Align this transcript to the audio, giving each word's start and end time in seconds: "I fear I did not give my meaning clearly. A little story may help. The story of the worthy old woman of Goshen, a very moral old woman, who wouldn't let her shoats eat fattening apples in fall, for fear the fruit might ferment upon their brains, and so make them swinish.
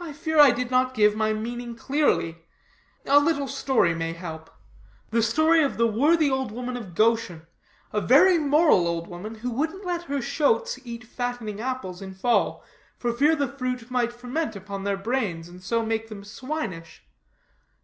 "I 0.00 0.12
fear 0.12 0.40
I 0.40 0.50
did 0.50 0.72
not 0.72 0.94
give 0.94 1.14
my 1.14 1.32
meaning 1.32 1.76
clearly. 1.76 2.38
A 3.06 3.20
little 3.20 3.46
story 3.46 3.94
may 3.94 4.14
help. 4.14 4.50
The 5.10 5.22
story 5.22 5.62
of 5.62 5.76
the 5.76 5.86
worthy 5.86 6.28
old 6.28 6.50
woman 6.50 6.76
of 6.76 6.96
Goshen, 6.96 7.46
a 7.92 8.00
very 8.00 8.36
moral 8.36 8.88
old 8.88 9.06
woman, 9.06 9.36
who 9.36 9.50
wouldn't 9.52 9.86
let 9.86 10.02
her 10.06 10.20
shoats 10.20 10.80
eat 10.84 11.04
fattening 11.04 11.60
apples 11.60 12.02
in 12.02 12.14
fall, 12.14 12.64
for 12.98 13.12
fear 13.12 13.36
the 13.36 13.46
fruit 13.46 13.92
might 13.92 14.12
ferment 14.12 14.56
upon 14.56 14.82
their 14.82 14.96
brains, 14.96 15.48
and 15.48 15.62
so 15.62 15.86
make 15.86 16.08
them 16.08 16.24
swinish. 16.24 17.04